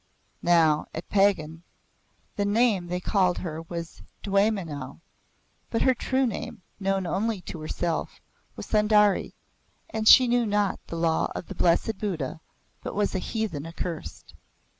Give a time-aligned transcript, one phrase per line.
[0.41, 1.61] Now, at Pagan,
[2.35, 4.99] the name they called her was Dwaymenau,
[5.69, 8.19] but her true name, known only to herself,
[8.55, 9.35] was Sundari,
[9.91, 12.41] and she knew not the Law of the Blessed Buddha
[12.81, 14.33] but was a heathen accursed.